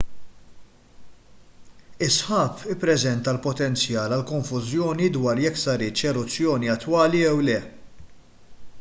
[2.05, 7.59] is-sħab ippreżenta l-potenzjal għal konfużjoni dwar jekk saritx eruzzjoni attwali jew le